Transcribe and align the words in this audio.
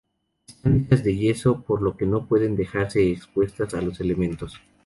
Están 0.47 0.77
hechas 0.89 1.05
en 1.05 1.15
yeso, 1.19 1.61
por 1.61 1.83
lo 1.83 1.95
que 1.95 2.07
no 2.07 2.25
pueden 2.27 2.55
dejarse 2.55 3.11
expuestas 3.11 3.75
a 3.75 3.81
los 3.83 3.99
elementos. 3.99 4.59